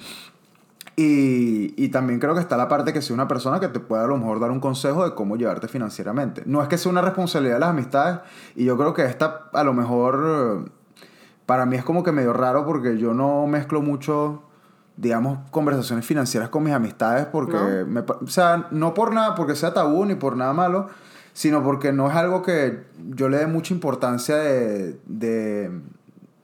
[0.95, 4.03] Y, y también creo que está la parte que sea una persona que te pueda
[4.03, 6.43] a lo mejor dar un consejo de cómo llevarte financieramente.
[6.45, 8.19] No es que sea una responsabilidad de las amistades
[8.55, 10.71] y yo creo que esta a lo mejor
[11.45, 14.43] para mí es como que medio raro porque yo no mezclo mucho,
[14.97, 17.85] digamos, conversaciones financieras con mis amistades porque, ¿No?
[17.87, 20.89] me o sea, no por nada, porque sea tabú ni por nada malo,
[21.33, 25.71] sino porque no es algo que yo le dé mucha importancia de, de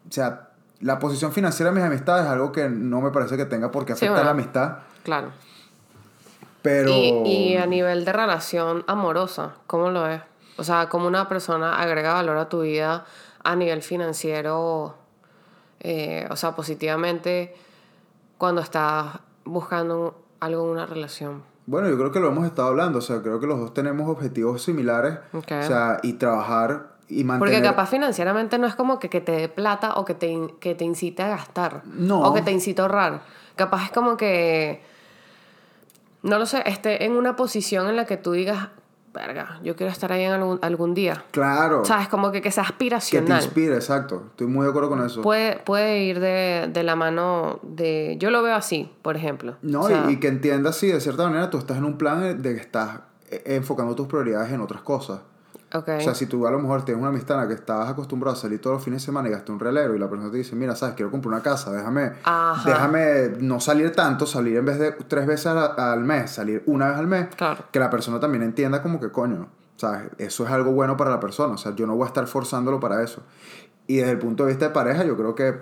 [0.07, 3.45] o sea, la posición financiera de mis amistades es algo que no me parece que
[3.45, 5.29] tenga por qué Sí, afectar la amistad, Claro.
[6.61, 6.89] pero...
[6.91, 10.21] Y, y a nivel de relación amorosa, ¿cómo lo es?
[10.57, 13.05] O sea, ¿cómo una persona agrega valor a tu vida
[13.47, 14.95] a nivel financiero?
[15.79, 17.55] eh, o sea, positivamente
[18.37, 21.43] cuando estás buscando algo en una relación.
[21.65, 24.09] Bueno, yo creo que lo hemos estado hablando, o sea, creo que los dos tenemos
[24.09, 25.51] objetivos similares, Ok.
[25.51, 27.39] o sea, y trabajar y mantener...
[27.39, 30.75] Porque capaz financieramente no es como que, que te dé plata o que te, que
[30.75, 31.83] te incite a gastar.
[31.85, 32.21] No.
[32.21, 33.21] O que te incite a ahorrar.
[33.55, 34.81] Capaz es como que,
[36.23, 38.69] no lo sé, esté en una posición en la que tú digas,
[39.17, 41.23] verga, yo quiero estar ahí en algún, algún día.
[41.31, 42.07] Claro, ¿Sabes?
[42.07, 43.43] Como que, que sea que te aspiracional.
[43.43, 45.21] inspire, exacto, estoy muy de acuerdo con eso.
[45.21, 48.15] Puede, puede ir de, de la mano de...
[48.19, 49.55] Yo lo veo así, por ejemplo.
[49.61, 51.97] no, O sea, y, y que entiendas si de cierta manera tú estás en un
[51.97, 52.99] plan de que estás
[53.29, 55.19] eh, enfocando tus prioridades en otras cosas.
[55.73, 58.37] O sea, si tú a lo mejor tienes una amistad en la que estabas acostumbrado
[58.37, 60.37] a salir todos los fines de semana y gastar un relero y la persona te
[60.37, 62.69] dice, mira, sabes, quiero comprar una casa, déjame, Ajá.
[62.69, 66.87] déjame no salir tanto, salir en vez de tres veces al, al mes, salir una
[66.89, 67.63] vez al mes, Claro.
[67.71, 70.03] que la persona también entienda como que coño, ¿sabes?
[70.17, 72.79] Eso es algo bueno para la persona, o sea, yo no voy a estar forzándolo
[72.79, 73.23] para eso.
[73.87, 75.53] Y desde el punto de vista de pareja, yo creo que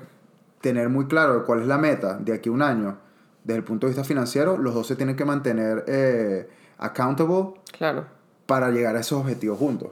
[0.62, 2.98] tener muy claro cuál es la meta de aquí a un año,
[3.44, 8.06] desde el punto de vista financiero, los dos se tienen que mantener eh, accountable Claro,
[8.46, 9.90] para llegar a esos objetivos juntos.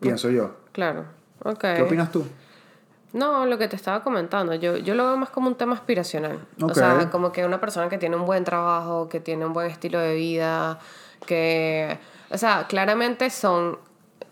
[0.00, 0.52] Pienso yo.
[0.72, 1.04] claro.
[1.44, 1.60] Ok.
[1.60, 2.24] ¿Qué opinas tú?
[3.12, 6.38] No, lo que te estaba comentando, yo, yo lo veo más como un tema aspiracional.
[6.60, 6.74] O Ok.
[6.74, 9.98] sea, como que una persona que tiene un buen trabajo, que tiene un buen estilo
[9.98, 10.78] de vida,
[11.26, 11.98] que...
[12.30, 13.78] O sea, claramente son...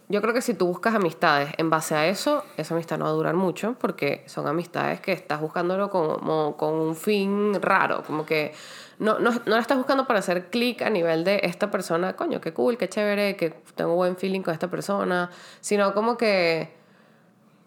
[0.09, 3.11] Yo creo que si tú buscas amistades en base a eso, esa amistad no va
[3.11, 8.27] a durar mucho porque son amistades que estás buscándolo como con un fin raro, como
[8.27, 8.53] que
[8.99, 12.41] no, no, no la estás buscando para hacer clic a nivel de esta persona, coño,
[12.41, 15.31] qué cool, qué chévere, que tengo buen feeling con esta persona,
[15.61, 16.73] sino como que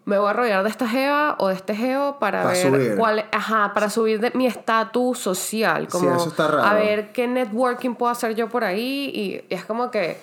[0.04, 2.96] me voy a rodear de esta jeva o de este geo para Pa' ver subir.
[2.96, 6.62] cuál ajá para subir de mi estatus social como eso está raro.
[6.62, 9.20] a ver qué networking puedo hacer yo por ahí y,
[9.52, 10.16] y es como que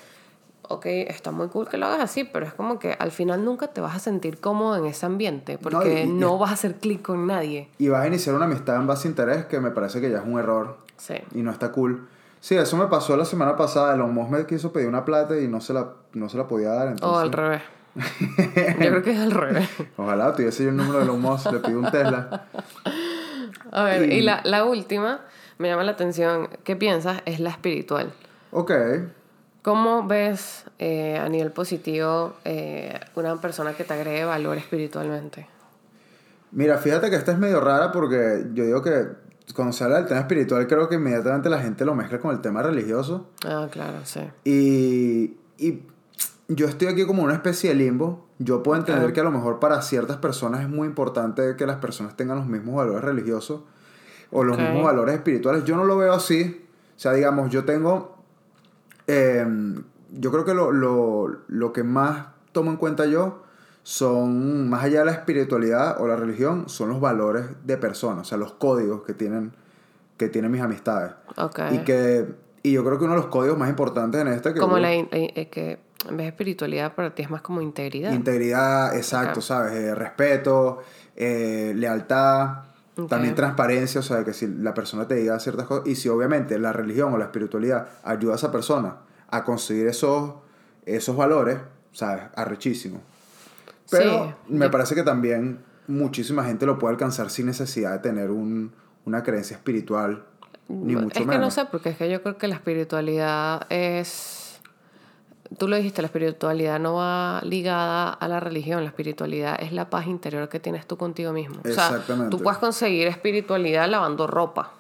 [0.68, 3.68] ok, está muy cool que lo hagas así pero es como que al final nunca
[3.68, 6.78] te vas a sentir cómodo en ese ambiente porque y- no, y- vas a hacer
[6.78, 9.70] clic con nadie Y vas a iniciar una amistad en base a interés que me
[9.70, 12.08] parece que ya es un error sí y no está cool.
[12.40, 13.96] Sí, eso me pasó la semana pasada.
[13.96, 16.70] Elon Musk me quiso pedir una plata y no se la, no se la podía
[16.70, 16.88] dar.
[16.88, 17.62] o Entonces, al revés
[17.98, 21.60] yo creo que es al revés Ojalá tuviese yo el número de Elon Musk, le
[21.60, 22.46] pido un Tesla.
[23.72, 25.22] a ver y Y- la, la última
[25.58, 27.22] me llama la atención ¿qué piensas?
[27.26, 28.12] es la espiritual
[28.52, 28.72] Ok.
[29.64, 35.48] ¿Cómo ves eh, a nivel positivo eh, una persona que te agregue valor espiritualmente?
[36.52, 39.08] Mira, fíjate que esta es medio rara porque yo digo que
[39.54, 42.42] cuando se habla del tema espiritual creo que inmediatamente la gente lo mezcla con el
[42.42, 43.30] tema religioso.
[43.46, 44.22] Ah, claro, sí.
[44.44, 45.84] Y, y
[46.48, 48.26] yo estoy aquí como una especie de limbo.
[48.40, 51.78] Yo puedo entender que a lo mejor para ciertas personas es muy importante que las
[51.78, 53.62] personas tengan los mismos valores religiosos
[54.32, 55.64] o los mismos valores espirituales.
[55.64, 56.66] Yo no lo veo así.
[56.96, 58.18] O sea, digamos, yo tengo...
[59.08, 59.46] eh,
[60.12, 63.44] yo creo que lo, lo, lo que más tomo en cuenta yo
[63.88, 68.26] son, más allá de la espiritualidad o la religión, son los valores de personas, o
[68.26, 69.54] sea, los códigos que tienen,
[70.18, 71.12] que tienen mis amistades.
[71.38, 71.60] Ok.
[71.72, 72.26] Y que
[72.64, 74.92] y yo creo que uno de los códigos más importantes en este que como la
[74.96, 75.78] in- eh, eh, que
[76.10, 78.12] en vez de espiritualidad para ti es más como integridad.
[78.12, 79.40] integridad, exacto.
[79.42, 79.74] ¿sabes?
[79.74, 80.80] Eh, respeto,
[81.16, 82.64] eh, lealtad,
[83.08, 86.58] también transparencia, o sea, que si la persona te diga ciertas cosas y si obviamente
[86.58, 88.96] la religión o la espiritualidad ayuda a esa persona
[89.30, 90.32] a conseguir esos
[90.88, 91.60] esos valores,
[91.92, 92.24] ¿sabes?
[92.36, 93.00] Arrechísimo.
[93.92, 98.32] Pero Sí, me parece que también muchísima gente lo puede alcanzar sin necesidad de tener
[98.32, 98.74] un,
[99.06, 100.24] una creencia espiritual,
[100.68, 101.42] ni mucho es que menos.
[101.42, 104.60] no sé, porque es que yo creo que la espiritualidad es...
[105.60, 109.92] Tú lo dijiste, la espiritualidad no va ligada a la religión, la espiritualidad es la
[109.92, 111.58] paz interior que tienes tú contigo mismo.
[111.60, 112.36] O sea, Exactamente.
[112.36, 114.72] tú puedes conseguir espiritualidad lavando ropa,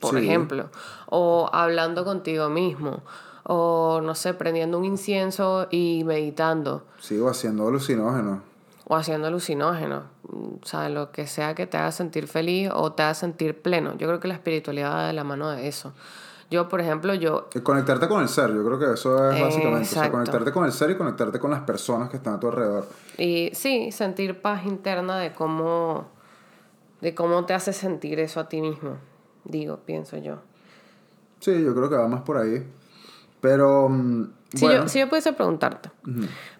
[0.00, 0.24] por Sí.
[0.26, 0.70] ejemplo,
[1.06, 3.02] o hablando contigo mismo,
[3.44, 8.40] o no sé, prendiendo un incienso y meditando, Sigo haciendo alucinógenos.
[8.86, 13.02] o haciendo alucinógenos, o sea, lo que sea que te haga sentir feliz o te
[13.02, 13.92] haga sentir pleno.
[13.96, 15.92] Yo creo que la espiritualidad va de la mano de eso.
[16.50, 19.88] Yo, por ejemplo, yo El Conectarte con el ser, yo creo que eso es básicamente.
[19.88, 22.48] O sea, conectarte con el ser y conectarte con las personas que están a tu
[22.48, 22.86] alrededor.
[23.16, 26.08] Y sí, sentir paz interna de cómo,
[27.00, 28.98] de cómo te hace sentir eso a ti mismo,
[29.44, 30.40] digo, pienso yo.
[31.40, 32.62] Sí, yo creo que va más por ahí.
[33.42, 35.90] Pero, mm, Si, bueno, yo, si yo pudiese preguntarte,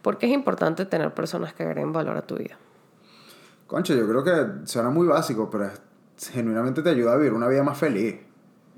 [0.03, 2.59] ¿por qué es importante tener personas que agreguen valor a tu vida?
[3.69, 5.71] Concha, yo creo que suena muy básico, pero
[6.33, 8.17] genuinamente te ayuda a vivir una vida más feliz.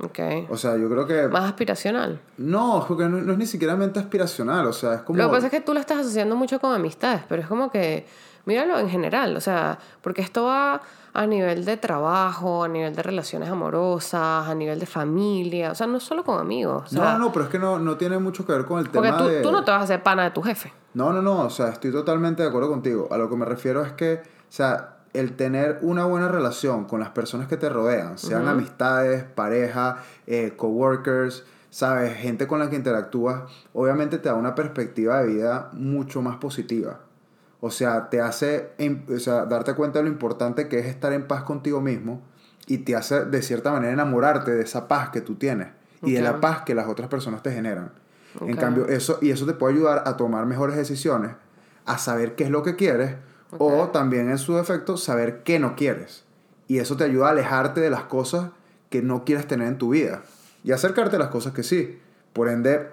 [0.01, 0.19] Ok.
[0.51, 1.29] O sea, yo creo que...
[1.29, 2.21] Más aspiracional.
[2.37, 5.17] No, porque no, no es ni siquiera mente aspiracional, o sea, es como...
[5.17, 7.71] Lo que pasa es que tú lo estás asociando mucho con amistades, pero es como
[7.71, 8.07] que,
[8.47, 10.81] míralo en general, o sea, porque esto va
[11.13, 15.87] a nivel de trabajo, a nivel de relaciones amorosas, a nivel de familia, o sea,
[15.87, 16.93] no solo con amigos.
[16.93, 18.81] o no, sea, no, no, pero es que no, no tiene mucho que ver con
[18.81, 19.43] el Porque tema tú, de...
[19.43, 20.73] tú no te vas a hacer pana de tu jefe.
[20.95, 23.09] No, no, no, o sea, estoy totalmente de acuerdo contigo.
[23.11, 27.01] A lo que me refiero es que, o sea, el tener una buena relación con
[27.01, 32.77] las personas que te rodean, sean amistades, pareja, eh, coworkers, sabes, gente con la que
[32.77, 37.01] interactúas, obviamente te da una perspectiva de vida mucho más positiva.
[37.67, 41.15] O sea, te hace em- o sea, darte cuenta de lo importante que es estar
[41.15, 42.21] en paz contigo mismo
[42.67, 45.69] y te hace de cierta manera enamorarte de esa paz que tú tienes
[46.03, 47.91] y de la paz que las otras personas te generan.
[48.43, 51.31] En cambio, eso, y eso te puede ayudar a tomar mejores decisiones,
[51.87, 53.15] a saber qué es lo que quieres,
[53.57, 56.25] o también en su defecto, saber qué no quieres.
[56.69, 58.51] Y eso te ayuda a alejarte de las cosas
[58.91, 60.21] que no quieres tener en tu vida
[60.63, 61.99] y acercarte a las cosas que sí.
[62.35, 62.91] Por ende,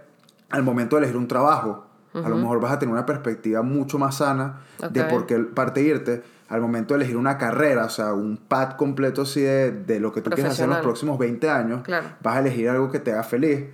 [0.50, 3.97] al momento de elegir un trabajo, a lo mejor vas a tener una perspectiva mucho
[3.97, 5.10] más sana de Ok.
[5.10, 6.24] por qué parte irte.
[6.50, 10.12] Al momento de elegir una carrera, o sea, un pad completo así de, de lo
[10.12, 12.08] que tú quieres hacer en los próximos 20 años, Claro.
[12.21, 13.65] vas a elegir algo que te haga feliz.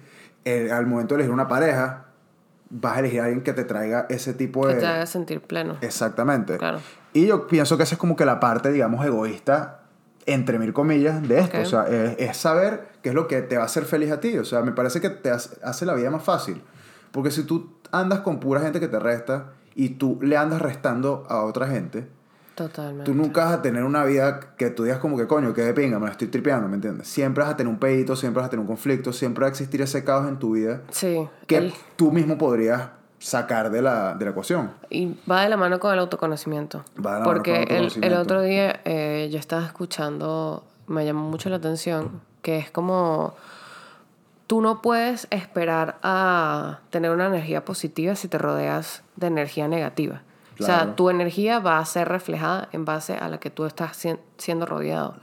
[0.71, 2.06] Al momento de elegir una pareja,
[2.69, 4.80] vas a elegir a alguien que te traiga ese tipo Que de...
[4.82, 5.78] te haga sentir pleno.
[5.82, 6.58] Exactamente.
[6.58, 6.80] Claro.
[7.13, 9.80] Y yo pienso que esa es como que la parte, digamos, egoísta,
[10.28, 11.60] entre mil comillas, de esto.
[11.60, 14.19] O sea, es, es saber qué es lo que te va a hacer feliz a
[14.19, 14.38] ti.
[14.38, 16.62] O sea, me parece que te hace, hace la vida más fácil.
[17.17, 21.25] Porque si tú andas con pura gente que te resta y tú le andas restando
[21.27, 22.08] a otra gente,
[22.53, 23.06] Totalmente.
[23.06, 25.73] tú nunca vas a tener una vida que tú digas como que coño, que de
[25.73, 27.08] pinga, me la estoy tripeando, ¿me entiendes?
[27.08, 29.49] Siempre vas a tener un pedito, siempre vas a tener un conflicto, siempre va a
[29.49, 31.27] existir ese caos en tu vida Sí.
[31.47, 34.69] que el- tú mismo podrías sacar de la, de la ecuación.
[34.91, 36.84] Y va de la mano con el autoconocimiento.
[37.03, 38.21] Va de la mano Porque con el el, el autoconocimiento.
[38.21, 43.34] otro día eh, yo estaba escuchando, me llamó mucho la atención, que es como
[44.48, 50.22] tú no puedes esperar a tener una energía positiva si te rodeas de energía negativa.
[50.54, 50.86] O Claro.
[50.86, 54.20] sea, tu energía va a ser reflejada en base a la que tú estás sien-
[54.38, 55.16] siendo rodeado.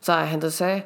[0.00, 0.32] ¿Sabes?
[0.32, 0.84] Entonces,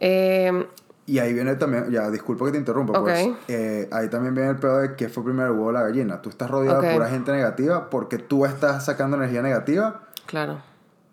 [0.00, 0.66] eh,
[1.06, 3.26] Y ahí viene también, ya, disculpa que te interrumpa, pues.
[3.26, 3.36] Ok.
[3.48, 6.22] eh, ahí también viene el pedo de que fue primero el huevo o la gallina.
[6.22, 6.84] Tú estás rodeado Ok.
[6.86, 10.62] de pura gente negativa porque tú estás sacando energía negativa, claro.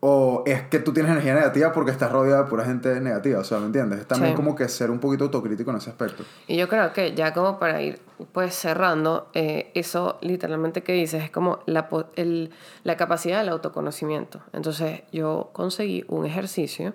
[0.03, 3.39] O es que tú tienes energía negativa porque estás rodeado de pura gente negativa.
[3.39, 3.99] O sea, ¿me entiendes?
[3.99, 4.35] Es también Sí.
[4.35, 6.23] como que ser un poquito autocrítico en ese aspecto.
[6.47, 7.99] Y yo creo que ya como para ir
[8.33, 12.49] pues cerrando, eh, eso literalmente que dices es como la, el-
[12.83, 14.41] la capacidad del autoconocimiento.
[14.53, 16.93] Entonces yo conseguí un ejercicio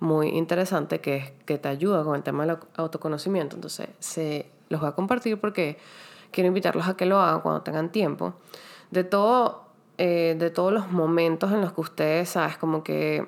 [0.00, 3.56] muy interesante que, es, que te ayuda con el tema del au- autoconocimiento.
[3.56, 5.76] Entonces se los voy a compartir porque
[6.30, 8.32] quiero invitarlos a que lo hagan cuando tengan tiempo.
[8.90, 9.66] De, todo,
[10.04, 13.24] eh, de todos los momentos en los que ustedes, sabes, como que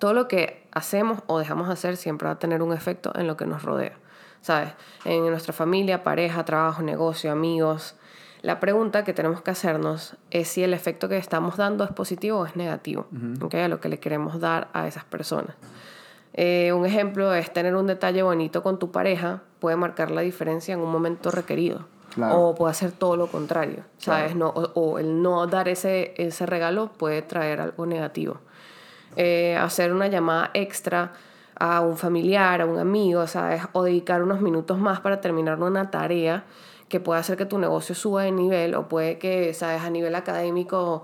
[0.00, 3.28] todo lo que hacemos o dejamos de hacer siempre va a tener un efecto en
[3.28, 3.92] lo que nos rodea.
[4.40, 4.72] ¿Sabes?
[5.04, 7.94] En nuestra familia, pareja, trabajo, negocio, amigos.
[8.42, 12.40] La pregunta que tenemos que hacernos es si el efecto que estamos dando es positivo
[12.40, 13.06] o es negativo.
[13.40, 13.54] ¿ok?
[13.54, 15.54] A lo que le queremos dar a esas personas.
[16.32, 20.74] Eh, un ejemplo es tener un detalle bonito con tu pareja puede marcar la diferencia
[20.74, 21.86] en un momento requerido.
[22.16, 22.48] Claro.
[22.48, 24.34] O puede hacer todo lo contrario, ¿sabes?
[24.34, 28.38] No, o, o el no dar ese, ese regalo puede traer algo negativo.
[29.16, 31.12] Eh, hacer una llamada extra
[31.58, 33.62] a un familiar, a un amigo, ¿sabes?
[33.72, 36.44] O dedicar unos minutos más para terminar una tarea
[36.88, 39.82] que puede hacer que tu negocio suba de nivel o puede que, ¿sabes?
[39.82, 41.02] A nivel académico,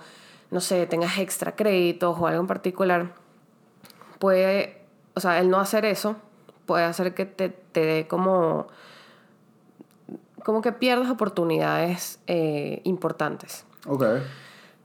[0.51, 3.13] no sé, tengas extra créditos o algo en particular.
[4.19, 4.83] Puede,
[5.15, 6.17] o sea, el no hacer eso
[6.65, 8.69] puede hacer que te, te dé como
[10.45, 13.65] como que pierdas oportunidades eh, importantes.
[13.87, 14.05] Ok.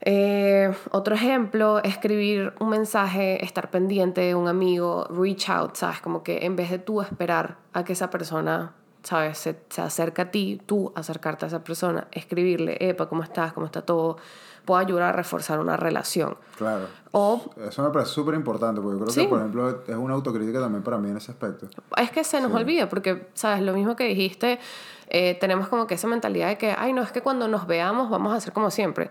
[0.01, 6.01] Eh, otro ejemplo, escribir un mensaje, estar pendiente de un amigo, reach out, ¿sabes?
[6.01, 8.73] Como que en vez de tú esperar a que esa persona,
[9.07, 9.37] ¿sabes?
[9.37, 13.53] Se, se acerque a ti, tú acercarte a esa persona, escribirle, epa, ¿cómo estás?
[13.53, 14.17] ¿Cómo está todo?
[14.65, 16.35] Puede ayudar a reforzar una relación.
[16.57, 16.87] Claro.
[17.11, 19.21] O Eso me parece súper importante porque yo creo Sí.
[19.21, 21.69] que, por ejemplo, es una autocrítica también para mí en ese aspecto.
[21.95, 23.61] es que se nos olvida, porque, ¿sabes?
[23.61, 24.59] Lo mismo que dijiste,
[25.07, 28.09] eh, tenemos como que esa mentalidad de que, ay, no, es que cuando nos veamos
[28.09, 29.09] vamos a hacer como siempre.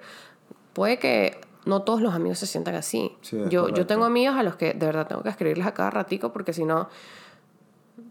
[0.75, 3.17] Puede que no todos los amigos se sientan así.
[3.23, 5.89] Sí, yo, yo tengo amigos a los que de verdad tengo que escribirles a cada
[5.89, 6.91] ratico porque si no,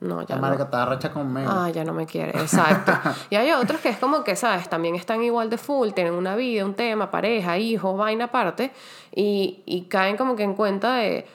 [0.02, 0.42] no, ya La no.
[0.42, 1.50] marica está racha conmigo.
[1.52, 2.92] Ah, ya no me quiere, exacto.
[3.30, 4.68] y hay otros que es como que, ¿sabes?
[4.70, 8.72] También están igual de full, tienen una vida, un tema, pareja, hijos, vaina aparte,
[9.14, 11.26] y, y caen como que en cuenta de,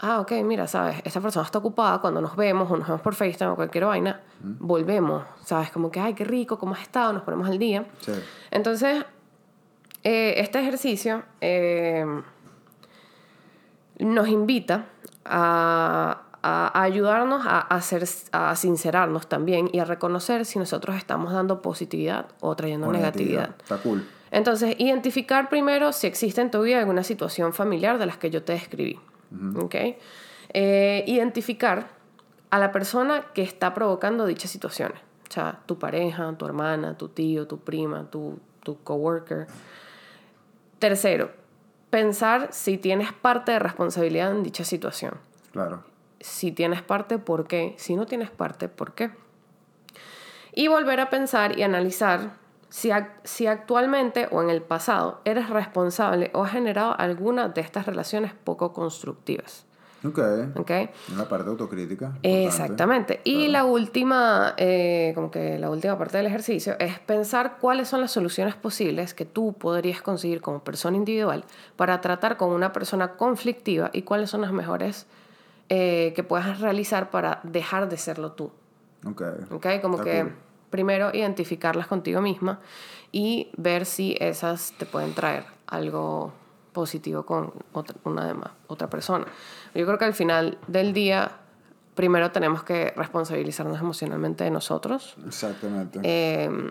[0.00, 1.00] ah, ok, mira, ¿sabes?
[1.04, 4.20] Esta persona está ocupada, cuando nos vemos o nos vemos por FaceTime o cualquier vaina,
[4.40, 5.70] volvemos, ¿sabes?
[5.70, 7.12] Como que, ay, qué rico, ¿cómo has estado?
[7.12, 7.84] Nos ponemos al día.
[8.00, 8.12] Sí.
[8.50, 9.04] Entonces,
[10.04, 12.04] eh, este ejercicio eh,
[13.98, 14.86] nos invita
[15.24, 21.62] a, a ayudarnos a, hacer, a sincerarnos también y a reconocer si nosotros estamos dando
[21.62, 23.56] positividad o trayendo O negatividad.
[23.58, 24.06] Está cool.
[24.30, 28.42] Entonces, identificar primero si existe en tu vida alguna situación familiar de las que yo
[28.42, 28.98] te describí.
[30.50, 31.88] Eh, identificar
[32.50, 34.98] a la persona que está provocando dichas situaciones.
[35.28, 39.46] O sea, tu pareja, tu hermana, tu tío, tu prima, tu, tu coworker.
[40.78, 41.30] Tercero,
[41.90, 45.14] pensar si tienes parte de responsabilidad en dicha situación.
[45.52, 45.82] Claro.
[46.20, 47.74] Si tienes parte, ¿por qué?
[47.78, 49.10] Si no tienes parte, ¿por qué?
[50.52, 52.32] Y volver a pensar y analizar
[52.68, 52.90] si,
[53.24, 58.32] si actualmente o en el pasado eres responsable o has generado alguna de estas relaciones
[58.44, 59.68] poco constructivas.
[60.04, 60.20] Ok.
[60.56, 60.70] ¿Ok?
[61.12, 62.16] Una parte autocrítica.
[62.22, 63.20] Exactamente.
[63.24, 68.00] Y la última, eh, como que la última parte del ejercicio es pensar cuáles son
[68.00, 71.44] las soluciones posibles que tú podrías conseguir como persona individual
[71.76, 75.06] para tratar con una persona conflictiva y cuáles son las mejores
[75.68, 78.50] eh, que puedas realizar para dejar de serlo tú.
[79.04, 79.22] Ok.
[79.50, 79.66] ¿Ok?
[79.82, 80.32] Como Está que cool.
[80.70, 82.60] primero identificarlas contigo misma
[83.12, 86.32] y ver si esas te pueden traer algo
[86.72, 89.26] positivo con otra, una demás, otra persona.
[89.74, 91.32] Yo creo que al final del día,
[91.94, 95.16] primero tenemos que responsabilizarnos emocionalmente de nosotros.
[95.26, 96.00] Exactamente.
[96.02, 96.70] Eh,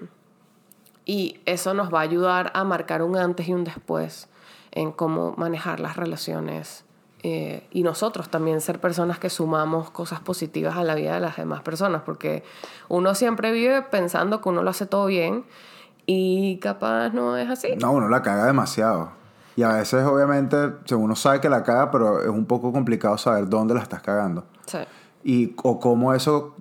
[1.05, 4.27] y eso nos va a ayudar a marcar un antes y un después
[4.71, 6.83] en cómo manejar las relaciones.
[7.29, 11.35] Eh, y nosotros también ser personas que sumamos cosas positivas a la vida de las
[11.35, 12.41] demás personas, porque
[12.87, 15.43] uno siempre vive pensando que uno lo hace todo bien
[16.05, 17.75] y capaz no es así.
[17.75, 19.09] No, uno la caga demasiado.
[19.57, 20.55] Y a veces, obviamente,
[20.95, 24.45] uno sabe que la caga, pero es un poco complicado saber dónde la estás cagando.
[24.65, 24.77] Sí.
[25.25, 26.55] Y o cómo eso,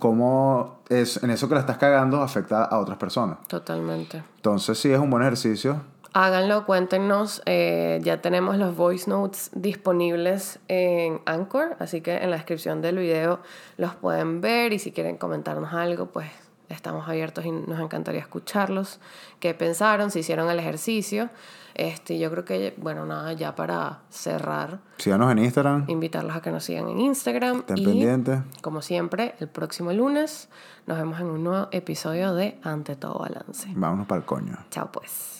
[0.00, 3.38] cómo es, en eso que la estás cagando afecta a otras personas.
[3.46, 4.24] Totalmente.
[4.34, 5.80] Entonces sí es un buen ejercicio.
[6.12, 7.42] Háganlo, cuéntenos.
[7.46, 12.98] eh, ya tenemos los voice notes disponibles en Anchor, así que en la descripción del
[12.98, 13.40] video
[13.76, 16.28] los pueden ver y si quieren comentarnos algo, pues
[16.68, 19.00] estamos abiertos y nos encantaría escucharlos.
[19.40, 20.10] ¿Qué pensaron?
[20.10, 21.30] Si hicieron el ejercicio.
[21.74, 25.84] Este, yo creo que, bueno, nada, ya para cerrar, Síganos en Instagram.
[25.86, 27.58] invitarlos a que nos sigan en Instagram.
[27.58, 28.40] Estén y, pendientes.
[28.62, 30.48] como siempre, el próximo lunes
[30.86, 33.68] nos vemos en un nuevo episodio de Ante todo balance.
[33.74, 34.58] Vámonos para el coño.
[34.70, 35.37] Chao pues.